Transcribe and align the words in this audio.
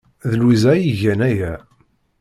D 0.29 0.31
Lwiza 0.39 0.69
ay 0.73 0.83
igan 0.91 1.21
aya. 1.29 1.53